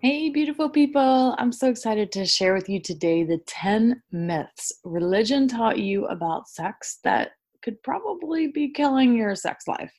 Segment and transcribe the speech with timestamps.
[0.00, 1.34] Hey, beautiful people.
[1.38, 6.48] I'm so excited to share with you today the 10 myths religion taught you about
[6.48, 7.30] sex that
[7.64, 9.92] could probably be killing your sex life.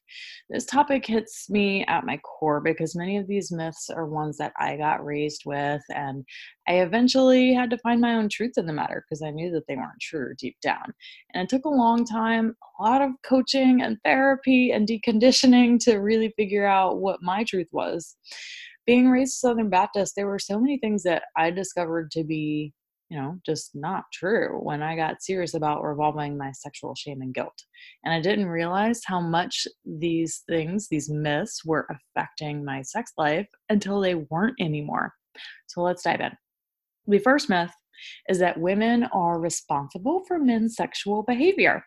[0.49, 4.54] This topic hits me at my core because many of these myths are ones that
[4.57, 6.23] I got raised with, and
[6.66, 9.68] I eventually had to find my own truth in the matter because I knew that
[9.68, 10.93] they weren't true deep down.
[11.34, 15.98] And it took a long time, a lot of coaching and therapy and deconditioning to
[15.98, 18.16] really figure out what my truth was
[18.89, 22.73] being raised Southern Baptist, there were so many things that I discovered to be,
[23.12, 27.32] you know, just not true when I got serious about revolving my sexual shame and
[27.32, 27.54] guilt.
[28.04, 31.85] And I didn't realize how much these things, these myths, were
[32.17, 35.13] affecting my sex life until they weren't anymore.
[35.67, 36.32] So let's dive in.
[37.05, 37.70] The first myth
[38.27, 41.84] is that women are responsible for men's sexual behavior.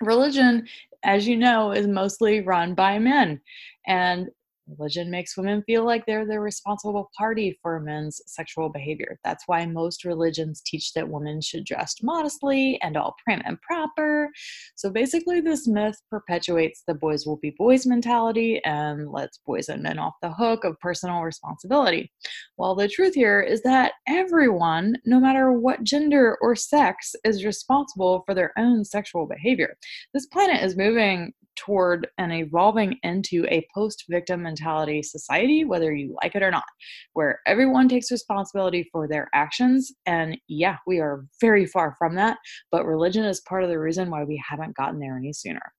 [0.00, 0.68] Religion,
[1.02, 3.40] as you know, is mostly run by men.
[3.88, 4.28] And
[4.66, 9.18] Religion makes women feel like they're the responsible party for men's sexual behavior.
[9.22, 14.30] That's why most religions teach that women should dress modestly and all prim and proper.
[14.74, 19.82] So basically, this myth perpetuates the boys will be boys mentality and lets boys and
[19.82, 22.10] men off the hook of personal responsibility.
[22.56, 28.22] While the truth here is that everyone, no matter what gender or sex, is responsible
[28.24, 29.76] for their own sexual behavior.
[30.14, 36.16] This planet is moving toward and evolving into a post victim mentality society, whether you
[36.22, 36.64] like it or not,
[37.12, 39.92] where everyone takes responsibility for their actions.
[40.06, 42.38] And yeah, we are very far from that,
[42.70, 45.72] but religion is part of the reason why we haven't gotten there any sooner.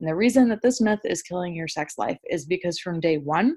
[0.00, 3.18] And the reason that this myth is killing your sex life is because from day
[3.18, 3.56] one,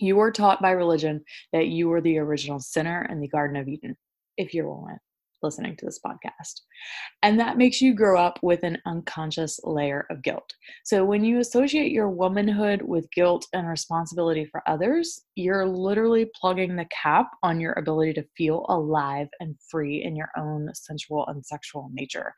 [0.00, 3.68] you were taught by religion that you were the original sinner in the Garden of
[3.68, 3.96] Eden,
[4.36, 4.98] if you're a woman
[5.42, 6.60] listening to this podcast.
[7.22, 10.52] And that makes you grow up with an unconscious layer of guilt.
[10.84, 16.76] So when you associate your womanhood with guilt and responsibility for others, you're literally plugging
[16.76, 21.44] the cap on your ability to feel alive and free in your own sensual and
[21.44, 22.34] sexual nature.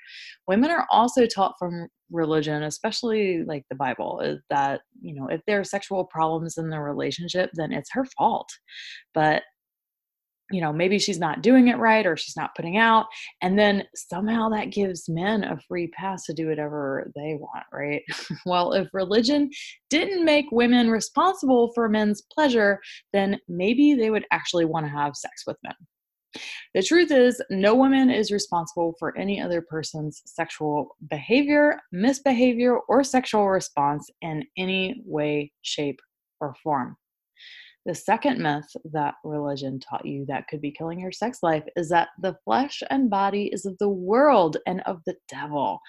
[0.46, 5.40] Women are also taught from religion, especially like the Bible, is that, you know, if
[5.46, 8.50] there are sexual problems in the relationship, then it's her fault.
[9.14, 9.42] But
[10.50, 13.06] you know, maybe she's not doing it right or she's not putting out.
[13.42, 18.02] And then somehow that gives men a free pass to do whatever they want, right?
[18.46, 19.50] well, if religion
[19.88, 22.80] didn't make women responsible for men's pleasure,
[23.12, 25.74] then maybe they would actually want to have sex with men.
[26.74, 33.02] The truth is, no woman is responsible for any other person's sexual behavior, misbehavior, or
[33.02, 35.98] sexual response in any way, shape,
[36.40, 36.96] or form.
[37.86, 41.88] The second myth that religion taught you that could be killing your sex life is
[41.88, 45.80] that the flesh and body is of the world and of the devil.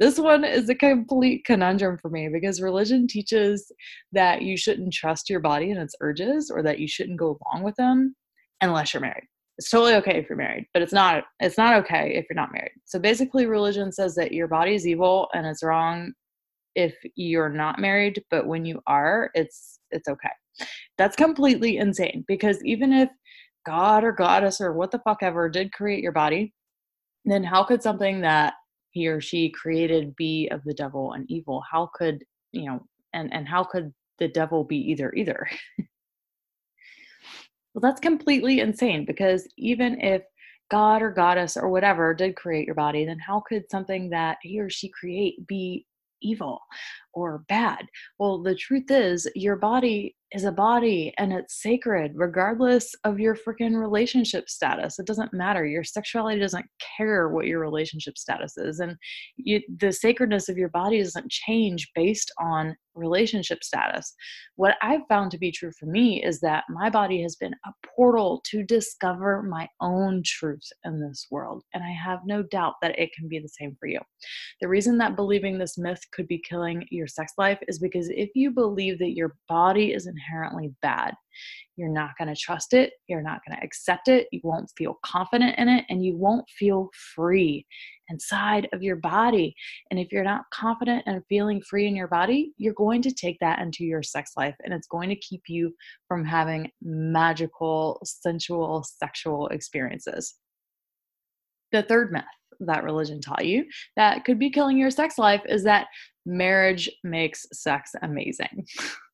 [0.00, 3.70] This one is a complete conundrum for me because religion teaches
[4.12, 7.62] that you shouldn't trust your body and its urges or that you shouldn't go along
[7.62, 8.16] with them
[8.60, 9.24] unless you're married.
[9.58, 12.52] It's totally okay if you're married, but it's not it's not okay if you're not
[12.52, 12.72] married.
[12.84, 16.12] So basically religion says that your body is evil and it's wrong
[16.74, 20.30] if you're not married, but when you are, it's it's okay.
[20.98, 23.10] That's completely insane because even if
[23.66, 26.54] God or goddess or what the fuck ever did create your body,
[27.24, 28.54] then how could something that
[28.92, 31.62] he or she created be of the devil and evil?
[31.70, 35.46] How could, you know, and and how could the devil be either either?
[37.74, 40.22] well, that's completely insane because even if
[40.70, 44.58] God or goddess or whatever did create your body, then how could something that he
[44.60, 45.86] or she create be
[46.22, 46.60] evil
[47.12, 47.86] or bad?
[48.18, 53.36] Well, the truth is, your body is a body and it's sacred regardless of your
[53.36, 54.98] freaking relationship status.
[54.98, 55.64] It doesn't matter.
[55.64, 58.96] Your sexuality doesn't care what your relationship status is and
[59.36, 64.14] you, the sacredness of your body doesn't change based on relationship status.
[64.56, 67.70] What i've found to be true for me is that my body has been a
[67.94, 72.98] portal to discover my own truth in this world and i have no doubt that
[72.98, 74.00] it can be the same for you.
[74.60, 78.30] The reason that believing this myth could be killing your sex life is because if
[78.34, 81.14] you believe that your body is inherently bad,
[81.76, 84.98] you're not going to trust it, you're not going to accept it, you won't feel
[85.04, 87.66] confident in it, and you won't feel free
[88.08, 89.54] inside of your body.
[89.90, 93.38] And if you're not confident and feeling free in your body, you're going to take
[93.40, 95.74] that into your sex life and it's going to keep you
[96.08, 100.34] from having magical, sensual, sexual experiences.
[101.72, 102.24] The third myth
[102.60, 103.66] that religion taught you
[103.96, 105.88] that could be killing your sex life is that
[106.24, 108.66] marriage makes sex amazing.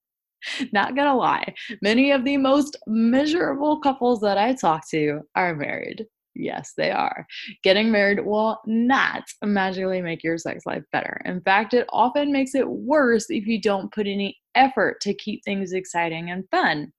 [0.72, 6.06] Not gonna lie, many of the most miserable couples that I talk to are married.
[6.34, 7.26] Yes, they are.
[7.62, 11.20] Getting married will not magically make your sex life better.
[11.24, 15.44] In fact, it often makes it worse if you don't put any effort to keep
[15.44, 16.92] things exciting and fun.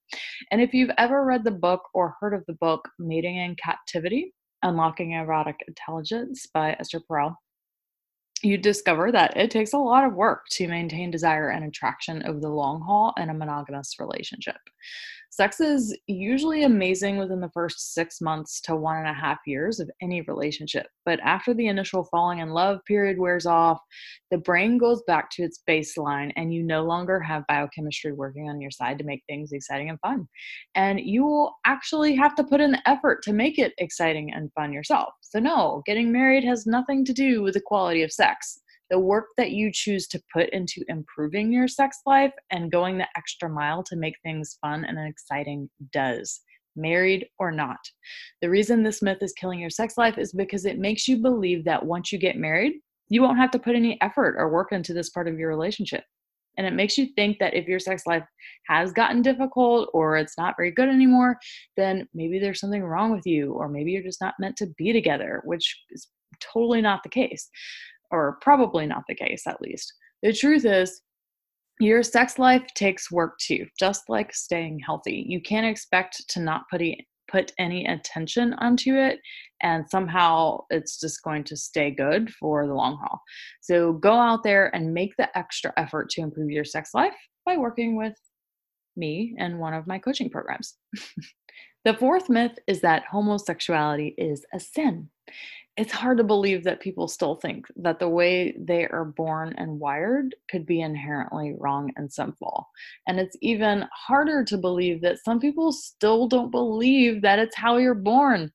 [0.51, 4.33] And if you've ever read the book or heard of the book Mating in Captivity,
[4.61, 7.35] Unlocking Erotic Intelligence by Esther Perel,
[8.43, 12.39] you discover that it takes a lot of work to maintain desire and attraction over
[12.39, 14.57] the long haul in a monogamous relationship.
[15.33, 19.79] Sex is usually amazing within the first six months to one and a half years
[19.79, 20.85] of any relationship.
[21.05, 23.79] But after the initial falling in love period wears off,
[24.29, 28.61] the brain goes back to its baseline and you no longer have biochemistry working on
[28.61, 30.27] your side to make things exciting and fun.
[30.75, 34.53] And you will actually have to put in the effort to make it exciting and
[34.53, 35.15] fun yourself.
[35.21, 38.32] So, no, getting married has nothing to do with the quality of sex
[38.89, 43.07] the work that you choose to put into improving your sex life and going the
[43.17, 46.41] extra mile to make things fun and exciting does
[46.75, 47.79] married or not.
[48.41, 51.65] The reason this myth is killing your sex life is because it makes you believe
[51.65, 52.73] that once you get married,
[53.09, 56.03] you won't have to put any effort or work into this part of your relationship.
[56.57, 58.23] And it makes you think that if your sex life
[58.67, 61.37] has gotten difficult or it's not very good anymore,
[61.77, 64.93] then maybe there's something wrong with you, or maybe you're just not meant to be
[64.93, 66.07] together, which is
[66.39, 67.49] totally not the case
[68.13, 69.91] or probably not the case at least.
[70.21, 71.01] The truth is,
[71.79, 75.25] your sex life takes work too, just like staying healthy.
[75.27, 79.19] You can't expect to not put, e- put any attention onto it
[79.61, 83.19] and somehow it's just going to stay good for the long haul.
[83.61, 87.15] So go out there and make the extra effort to improve your sex life
[87.45, 88.13] by working with
[88.95, 90.75] me and one of my coaching programs.
[91.85, 95.09] the fourth myth is that homosexuality is a sin
[95.75, 99.79] it's hard to believe that people still think that the way they are born and
[99.79, 102.67] wired could be inherently wrong and sinful.
[103.07, 107.77] And it's even harder to believe that some people still don't believe that it's how
[107.77, 108.51] you're born.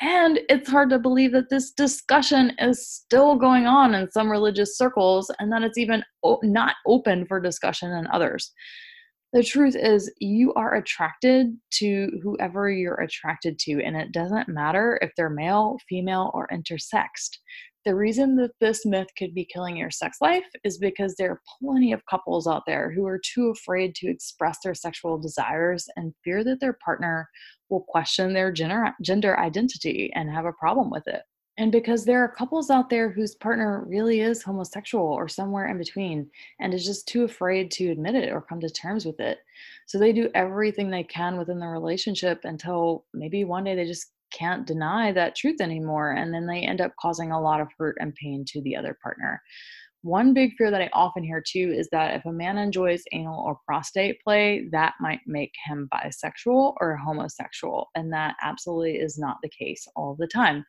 [0.00, 4.76] And it's hard to believe that this discussion is still going on in some religious
[4.76, 6.04] circles and that it's even
[6.42, 8.52] not open for discussion in others
[9.32, 14.98] the truth is you are attracted to whoever you're attracted to and it doesn't matter
[15.00, 17.38] if they're male female or intersexed.
[17.84, 21.40] The reason that this myth could be killing your sex life is because there are
[21.60, 26.14] plenty of couples out there who are too afraid to express their sexual desires and
[26.22, 27.26] fear that their partner
[27.70, 31.22] will question their gender, gender identity and have a problem with it
[31.62, 35.78] and because there are couples out there whose partner really is homosexual or somewhere in
[35.78, 36.28] between
[36.58, 39.38] and is just too afraid to admit it or come to terms with it.
[39.86, 44.08] So they do everything they can within the relationship until maybe one day they just
[44.32, 46.10] can't deny that truth anymore.
[46.10, 48.98] And then they end up causing a lot of hurt and pain to the other
[49.00, 49.40] partner.
[50.02, 53.40] One big fear that I often hear too is that if a man enjoys anal
[53.40, 57.88] or prostate play, that might make him bisexual or homosexual.
[57.94, 60.64] And that absolutely is not the case all the time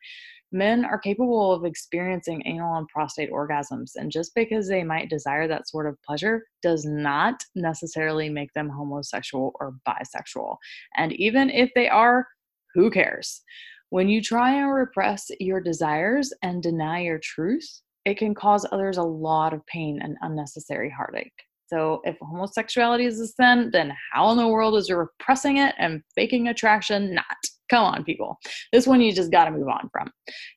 [0.54, 3.90] men are capable of experiencing anal and prostate orgasms.
[3.96, 8.70] And just because they might desire that sort of pleasure does not necessarily make them
[8.70, 10.56] homosexual or bisexual.
[10.96, 12.28] And even if they are,
[12.72, 13.42] who cares?
[13.90, 18.96] When you try and repress your desires and deny your truth, it can cause others
[18.96, 21.32] a lot of pain and unnecessary heartache.
[21.66, 25.74] So, if homosexuality is a sin, then how in the world is you're repressing it
[25.78, 27.24] and faking attraction not?
[27.70, 28.38] Come on, people.
[28.72, 30.10] This one you just got to move on from.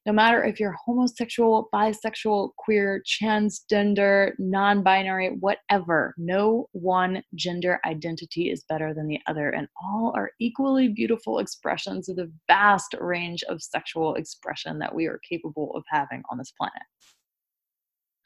[0.05, 8.51] No matter if you're homosexual, bisexual, queer, transgender, non binary, whatever, no one gender identity
[8.51, 13.41] is better than the other, and all are equally beautiful expressions of the vast range
[13.43, 16.83] of sexual expression that we are capable of having on this planet.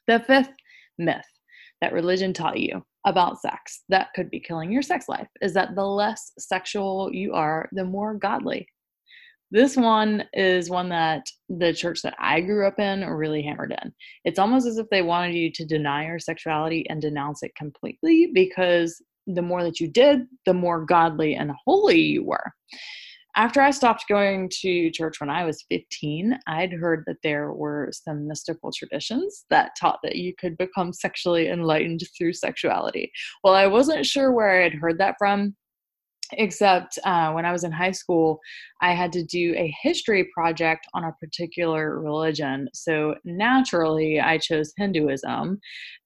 [0.07, 0.53] The fifth
[0.97, 1.25] myth
[1.81, 5.75] that religion taught you about sex that could be killing your sex life is that
[5.75, 8.67] the less sexual you are, the more godly.
[9.53, 13.91] This one is one that the church that I grew up in really hammered in.
[14.23, 18.31] It's almost as if they wanted you to deny your sexuality and denounce it completely
[18.33, 22.53] because the more that you did, the more godly and holy you were.
[23.35, 27.89] After I stopped going to church when I was 15, I'd heard that there were
[27.91, 33.11] some mystical traditions that taught that you could become sexually enlightened through sexuality.
[33.43, 35.55] Well, I wasn't sure where I had heard that from,
[36.33, 38.39] except uh, when I was in high school,
[38.81, 42.69] I had to do a history project on a particular religion.
[42.73, 45.59] So naturally, I chose Hinduism.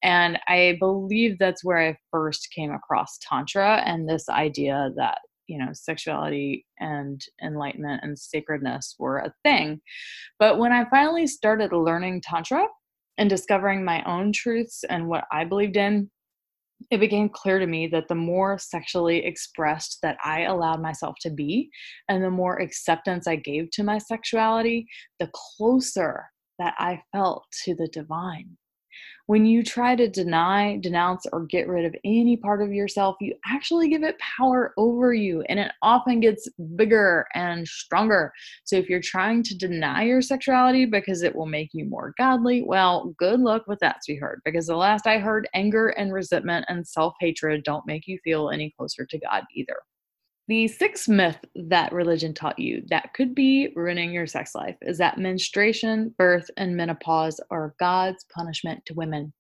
[0.04, 5.58] And I believe that's where I first came across Tantra and this idea that you
[5.58, 9.80] know sexuality and enlightenment and sacredness were a thing
[10.40, 12.66] but when i finally started learning tantra
[13.18, 16.10] and discovering my own truths and what i believed in
[16.92, 21.30] it became clear to me that the more sexually expressed that I allowed myself to
[21.30, 21.70] be,
[22.10, 24.86] and the more acceptance I gave to my sexuality,
[25.20, 26.26] the closer
[26.60, 28.58] that I felt to the divine.
[29.28, 33.34] When you try to deny, denounce, or get rid of any part of yourself, you
[33.46, 38.32] actually give it power over you, and it often gets bigger and stronger.
[38.66, 42.62] So, if you're trying to deny your sexuality because it will make you more godly,
[42.62, 44.42] well, good luck with that, sweetheart.
[44.46, 48.52] Because the last I heard, anger and resentment and self hatred don't make you feel
[48.52, 49.78] any closer to God either.
[50.48, 55.00] The sixth myth that religion taught you that could be ruining your sex life is
[55.00, 59.34] that menstruation, birth, and menopause are God's punishment to women.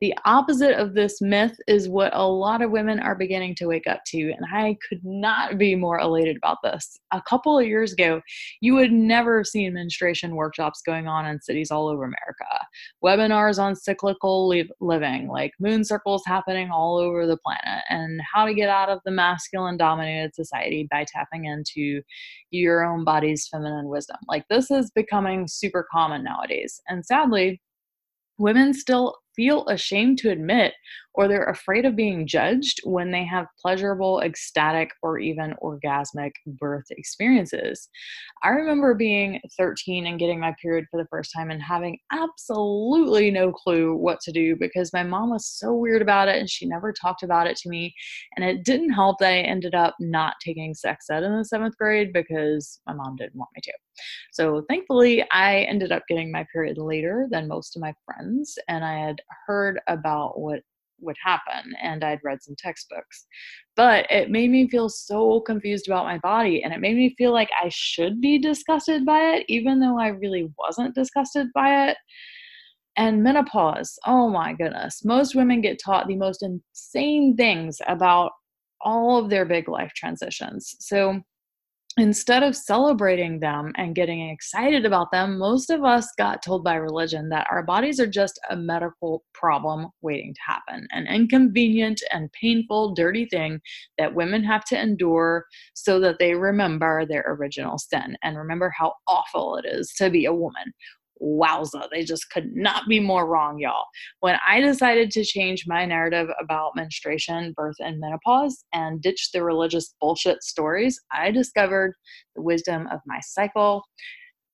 [0.00, 3.86] The opposite of this myth is what a lot of women are beginning to wake
[3.86, 6.98] up to, and I could not be more elated about this.
[7.12, 8.22] A couple of years ago,
[8.62, 12.66] you would never have seen menstruation workshops going on in cities all over America,
[13.04, 18.54] webinars on cyclical living, like moon circles happening all over the planet, and how to
[18.54, 20.34] get out of the masculine dominated
[20.90, 22.02] by tapping into
[22.50, 24.16] your own body's feminine wisdom.
[24.28, 26.80] Like this is becoming super common nowadays.
[26.88, 27.60] And sadly,
[28.38, 30.72] women still feel ashamed to admit
[31.16, 36.84] or they're afraid of being judged when they have pleasurable, ecstatic, or even orgasmic birth
[36.90, 37.88] experiences.
[38.42, 43.30] I remember being 13 and getting my period for the first time and having absolutely
[43.30, 46.66] no clue what to do because my mom was so weird about it and she
[46.66, 47.94] never talked about it to me.
[48.36, 51.78] And it didn't help that I ended up not taking sex ed in the seventh
[51.78, 53.72] grade because my mom didn't want me to.
[54.32, 58.84] So thankfully, I ended up getting my period later than most of my friends, and
[58.84, 60.60] I had heard about what
[61.00, 63.26] would happen and I'd read some textbooks.
[63.74, 67.32] But it made me feel so confused about my body and it made me feel
[67.32, 71.96] like I should be disgusted by it, even though I really wasn't disgusted by it.
[72.96, 75.04] And menopause, oh my goodness.
[75.04, 78.32] Most women get taught the most insane things about
[78.80, 80.74] all of their big life transitions.
[80.80, 81.20] So
[81.98, 86.74] instead of celebrating them and getting excited about them, most of us got told by
[86.74, 92.30] religion that our bodies are just a medical problem waiting to happen, an inconvenient and
[92.32, 93.60] painful, dirty thing
[93.96, 98.92] that women have to endure so that they remember their original sin and remember how
[99.08, 100.72] awful it is to be a woman
[101.22, 103.84] wowza, they just could not be more wrong, y'all.
[104.20, 109.42] When I decided to change my narrative about menstruation, birth, and menopause and ditch the
[109.42, 111.94] religious bullshit stories, I discovered
[112.34, 113.84] the wisdom of my cycle.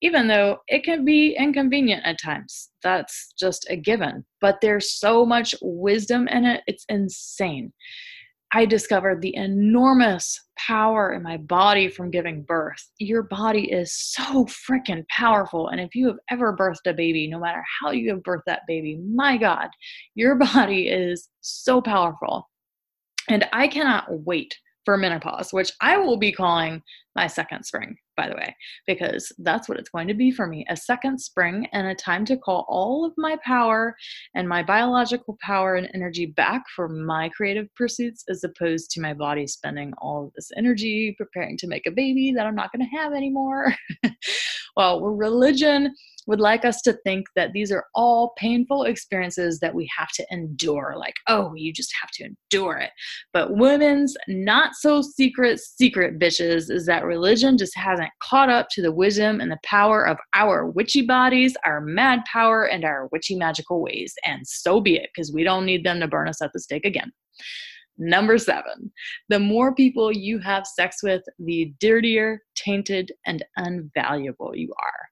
[0.04, 4.25] Even though it can be inconvenient at times, that's just a given.
[4.40, 7.73] But there's so much wisdom in it, it's insane.
[8.54, 12.87] I discovered the enormous power in my body from giving birth.
[12.99, 15.68] Your body is so freaking powerful.
[15.68, 18.62] And if you have ever birthed a baby, no matter how you have birthed that
[18.68, 19.68] baby, my God,
[20.14, 22.50] your body is so powerful.
[23.30, 24.54] And I cannot wait
[24.85, 26.82] for menopause, which I will be calling
[27.16, 28.54] my second spring, by the way,
[28.87, 32.25] because that's what it's going to be for me a second spring and a time
[32.26, 33.95] to call all of my power
[34.35, 39.14] and my biological power and energy back for my creative pursuits as opposed to my
[39.14, 42.88] body spending all of this energy preparing to make a baby that I'm not going
[42.88, 43.75] to have anymore.
[44.76, 45.95] well, we're religion
[46.26, 50.26] would like us to think that these are all painful experiences that we have to
[50.30, 50.94] endure.
[50.96, 52.90] Like, oh, you just have to endure it.
[53.32, 58.82] But women's not so secret, secret bitches is that religion just hasn't caught up to
[58.82, 63.34] the wisdom and the power of our witchy bodies, our mad power, and our witchy
[63.34, 64.14] magical ways.
[64.24, 66.84] And so be it, because we don't need them to burn us at the stake
[66.84, 67.12] again.
[67.98, 68.90] Number seven,
[69.28, 75.12] the more people you have sex with, the dirtier, tainted, and unvaluable you are.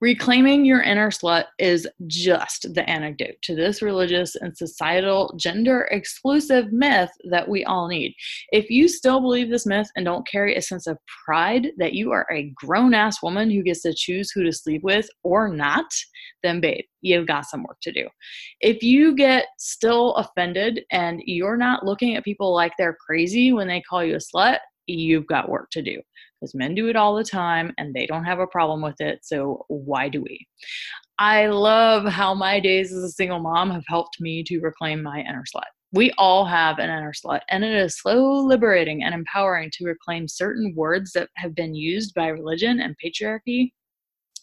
[0.00, 6.72] Reclaiming your inner slut is just the antidote to this religious and societal gender exclusive
[6.72, 8.14] myth that we all need.
[8.52, 12.12] If you still believe this myth and don't carry a sense of pride that you
[12.12, 15.86] are a grown ass woman who gets to choose who to sleep with or not,
[16.42, 18.06] then babe, you've got some work to do.
[18.60, 23.68] If you get still offended and you're not looking at people like they're crazy when
[23.68, 26.00] they call you a slut, you've got work to do
[26.40, 29.20] because men do it all the time and they don't have a problem with it.
[29.22, 30.46] So why do we?
[31.18, 35.20] I love how my days as a single mom have helped me to reclaim my
[35.20, 35.62] inner slut.
[35.92, 40.28] We all have an inner slut, and it is so liberating and empowering to reclaim
[40.28, 43.70] certain words that have been used by religion and patriarchy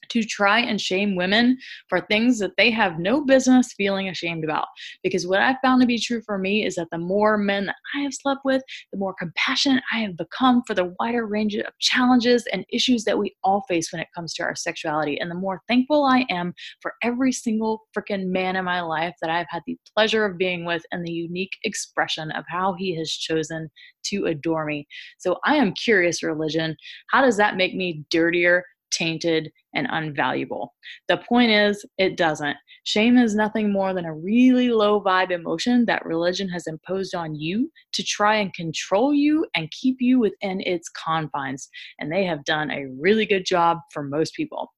[0.10, 1.58] to try and shame women
[1.90, 4.68] for things that they have no business feeling ashamed about.
[5.04, 7.76] Because what I've found to be true for me is that the more men that
[7.96, 11.66] I have slept with, the more compassionate I have become for the wider range of
[11.80, 15.20] challenges and issues that we all face when it comes to our sexuality.
[15.20, 19.30] And the more thankful I am for every single freaking man in my life that
[19.30, 23.12] I've had the pleasure of being with and the unique expression of how he has
[23.12, 23.70] chosen
[24.06, 24.88] to adore me.
[25.18, 26.76] So I am curious, religion,
[27.10, 28.64] how does that make me dirtier?
[28.94, 30.70] Tainted, and unvaluable.
[31.08, 32.58] The point is, it doesn't.
[32.84, 37.36] Shame is nothing more than a really low vibe emotion that religion has imposed on
[37.36, 41.70] you to try and control you and keep you within its confines.
[42.00, 44.72] And they have done a really good job for most people.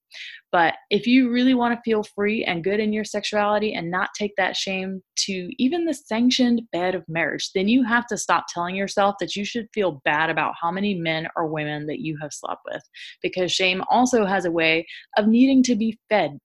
[0.52, 4.10] But if you really want to feel free and good in your sexuality and not
[4.16, 8.46] take that shame to even the sanctioned bed of marriage, then you have to stop
[8.54, 12.18] telling yourself that you should feel bad about how many men or women that you
[12.22, 12.84] have slept with.
[13.22, 14.86] Because shame also has a way
[15.18, 16.38] of needing to be fed.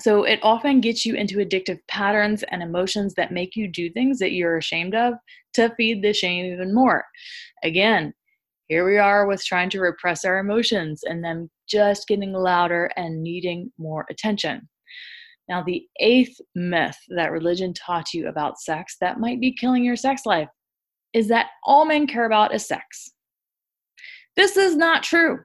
[0.00, 4.18] So it often gets you into addictive patterns and emotions that make you do things
[4.18, 5.14] that you're ashamed of
[5.54, 7.04] to feed the shame even more.
[7.62, 8.14] Again,
[8.72, 13.22] here we are with trying to repress our emotions and them just getting louder and
[13.22, 14.66] needing more attention.
[15.46, 19.96] Now, the eighth myth that religion taught you about sex that might be killing your
[19.96, 20.48] sex life
[21.12, 23.10] is that all men care about is sex.
[24.36, 25.40] This is not true.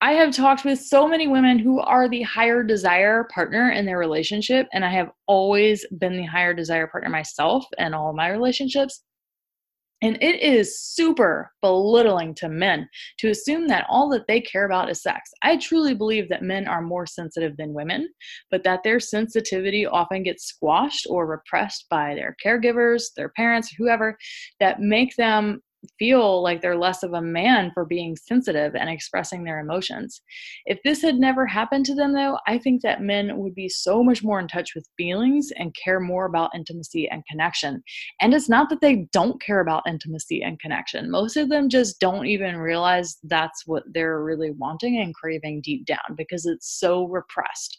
[0.00, 3.98] I have talked with so many women who are the higher desire partner in their
[3.98, 9.04] relationship, and I have always been the higher desire partner myself in all my relationships.
[10.00, 12.88] And it is super belittling to men
[13.18, 15.30] to assume that all that they care about is sex.
[15.42, 18.08] I truly believe that men are more sensitive than women,
[18.50, 24.16] but that their sensitivity often gets squashed or repressed by their caregivers, their parents, whoever,
[24.60, 25.62] that make them
[25.98, 30.20] feel like they're less of a man for being sensitive and expressing their emotions.
[30.66, 34.02] If this had never happened to them, though, I think that men would be so
[34.02, 37.82] much more in touch with feelings and care more about intimacy and connection.
[38.20, 42.00] And it's not that they don't care about intimacy and connection, most of them just
[42.00, 47.04] don't even realize that's what they're really wanting and craving deep down because it's so
[47.06, 47.78] repressed.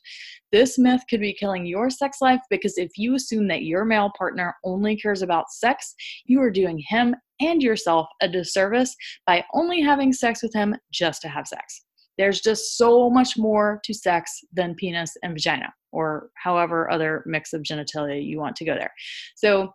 [0.52, 4.12] This myth could be killing your sex life because if you assume that your male
[4.18, 5.94] partner only cares about sex,
[6.26, 11.21] you are doing him and yourself a disservice by only having sex with him just
[11.21, 11.86] to have sex.
[12.17, 17.54] There's just so much more to sex than penis and vagina, or however other mix
[17.54, 18.93] of genitalia you want to go there.
[19.36, 19.73] So,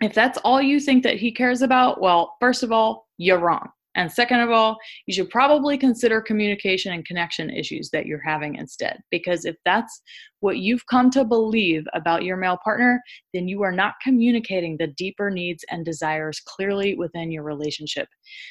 [0.00, 3.68] if that's all you think that he cares about, well, first of all, you're wrong.
[3.96, 4.76] And second of all,
[5.06, 8.98] you should probably consider communication and connection issues that you're having instead.
[9.10, 10.02] Because if that's
[10.40, 13.00] what you've come to believe about your male partner,
[13.32, 18.08] then you are not communicating the deeper needs and desires clearly within your relationship.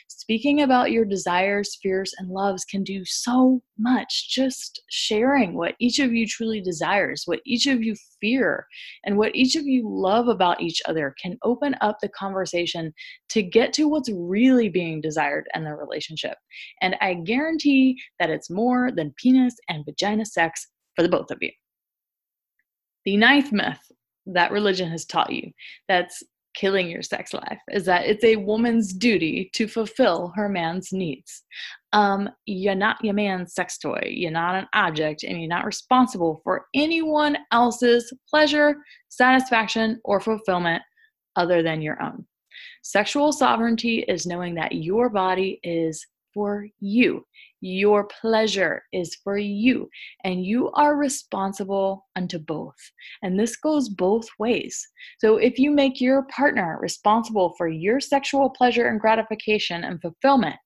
[0.08, 4.30] Speaking about your desires, fears, and loves can do so much.
[4.30, 8.66] Just sharing what each of you truly desires, what each of you fear,
[9.06, 12.94] and what each of you love about each other can open up the conversation
[13.30, 16.38] to get to what's really being desired in the relationship.
[16.82, 21.38] And I guarantee that it's more than penis and vagina sex for the both of
[21.42, 21.52] you.
[23.06, 23.80] The ninth myth
[24.28, 25.52] that religion has taught you
[25.88, 26.24] that's
[26.56, 31.44] killing your sex life is that it's a woman's duty to fulfill her man's needs.
[31.94, 34.02] Um, you're not your man's sex toy.
[34.08, 38.76] You're not an object, and you're not responsible for anyone else's pleasure,
[39.10, 40.82] satisfaction, or fulfillment
[41.36, 42.26] other than your own.
[42.84, 47.26] Sexual sovereignty is knowing that your body is for you.
[47.62, 49.90] Your pleasure is for you,
[50.26, 52.76] and you are responsible unto both.
[53.22, 54.86] And this goes both ways.
[55.20, 60.58] So, if you make your partner responsible for your sexual pleasure and gratification and fulfillment,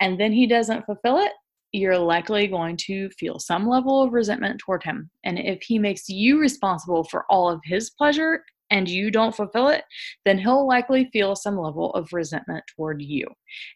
[0.00, 1.32] and then he doesn't fulfill it,
[1.70, 5.10] you're likely going to feel some level of resentment toward him.
[5.24, 9.68] And if he makes you responsible for all of his pleasure and you don't fulfill
[9.68, 9.84] it,
[10.24, 13.28] then he'll likely feel some level of resentment toward you.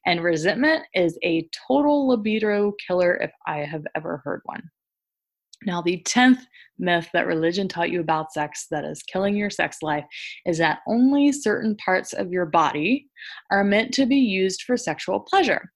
[0.07, 4.63] And resentment is a total libido killer if I have ever heard one.
[5.65, 6.41] Now, the 10th
[6.79, 10.05] myth that religion taught you about sex that is killing your sex life
[10.47, 13.09] is that only certain parts of your body
[13.51, 15.71] are meant to be used for sexual pleasure.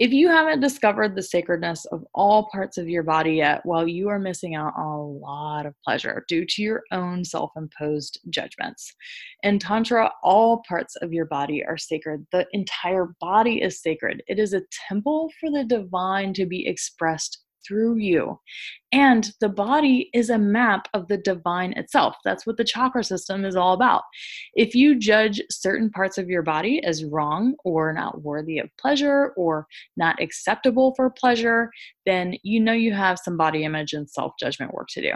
[0.00, 4.08] If you haven't discovered the sacredness of all parts of your body yet, well, you
[4.08, 8.94] are missing out on a lot of pleasure due to your own self imposed judgments.
[9.42, 12.26] In Tantra, all parts of your body are sacred.
[12.32, 14.22] The entire body is sacred.
[14.26, 18.38] It is a temple for the divine to be expressed through you.
[18.92, 22.16] And the body is a map of the divine itself.
[22.24, 24.02] That's what the chakra system is all about.
[24.54, 29.32] If you judge certain parts of your body as wrong or not worthy of pleasure
[29.36, 31.70] or not acceptable for pleasure,
[32.04, 35.12] then you know you have some body image and self judgment work to do.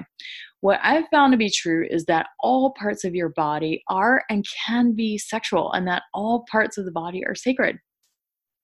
[0.61, 4.47] What I've found to be true is that all parts of your body are and
[4.67, 7.79] can be sexual, and that all parts of the body are sacred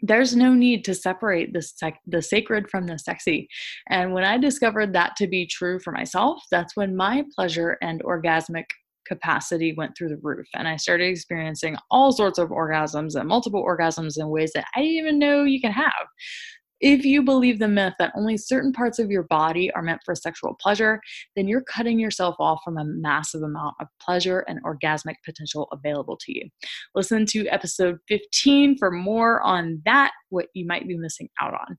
[0.03, 3.49] there's no need to separate the, sec- the sacred from the sexy.
[3.89, 8.03] And when I discovered that to be true for myself, that's when my pleasure and
[8.03, 8.67] orgasmic
[9.07, 10.47] capacity went through the roof.
[10.55, 14.81] And I started experiencing all sorts of orgasms and multiple orgasms in ways that I
[14.81, 16.07] didn't even know you can have.
[16.81, 20.15] If you believe the myth that only certain parts of your body are meant for
[20.15, 21.01] sexual pleasure,
[21.37, 26.17] then you're cutting yourself off from a massive amount of pleasure and orgasmic potential available
[26.17, 26.49] to you.
[26.95, 31.77] Listen to episode 15 for more on that, what you might be missing out on.